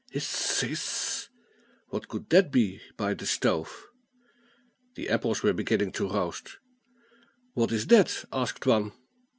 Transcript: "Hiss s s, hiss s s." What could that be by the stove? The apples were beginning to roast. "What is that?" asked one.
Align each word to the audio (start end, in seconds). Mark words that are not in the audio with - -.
"Hiss 0.09 0.23
s 0.27 0.33
s, 0.33 0.61
hiss 0.67 0.79
s 0.81 1.23
s." 1.25 1.29
What 1.89 2.07
could 2.07 2.31
that 2.31 2.51
be 2.51 2.81
by 2.97 3.13
the 3.13 3.27
stove? 3.27 3.87
The 4.95 5.07
apples 5.09 5.43
were 5.43 5.53
beginning 5.53 5.91
to 5.91 6.09
roast. 6.09 6.57
"What 7.53 7.71
is 7.71 7.85
that?" 7.85 8.25
asked 8.33 8.65
one. 8.65 8.93